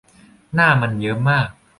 [0.55, 1.49] หน้ามันเยิ้มมาก